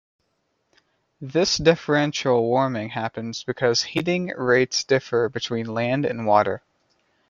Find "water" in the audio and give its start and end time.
6.25-6.63